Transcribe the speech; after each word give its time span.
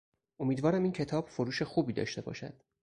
امیدوارم 0.39 0.83
این 0.83 0.91
کتاب 0.91 1.27
فروش 1.27 1.61
خوبی 1.61 1.93
داشته 1.93 2.21
باشد. 2.21 2.61